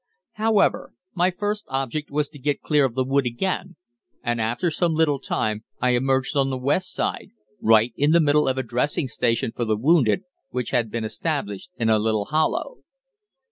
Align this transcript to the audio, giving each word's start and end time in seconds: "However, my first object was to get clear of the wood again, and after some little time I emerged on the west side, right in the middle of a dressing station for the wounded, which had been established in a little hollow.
"However, 0.31 0.93
my 1.13 1.29
first 1.29 1.65
object 1.67 2.09
was 2.09 2.27
to 2.29 2.39
get 2.39 2.63
clear 2.63 2.85
of 2.85 2.95
the 2.95 3.03
wood 3.03 3.27
again, 3.27 3.75
and 4.23 4.41
after 4.41 4.71
some 4.71 4.95
little 4.95 5.19
time 5.19 5.63
I 5.79 5.89
emerged 5.91 6.35
on 6.35 6.49
the 6.49 6.57
west 6.57 6.91
side, 6.91 7.29
right 7.61 7.93
in 7.95 8.09
the 8.09 8.19
middle 8.19 8.47
of 8.47 8.57
a 8.57 8.63
dressing 8.63 9.07
station 9.07 9.51
for 9.55 9.63
the 9.63 9.77
wounded, 9.77 10.21
which 10.49 10.71
had 10.71 10.89
been 10.89 11.03
established 11.05 11.69
in 11.77 11.87
a 11.87 11.99
little 11.99 12.25
hollow. 12.25 12.77